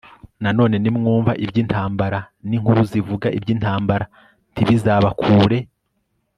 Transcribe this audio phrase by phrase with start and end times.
[0.43, 4.05] Nanone nimwumva iby intambara n inkuru zivuga iby intambara
[4.53, 5.57] ntibizabakure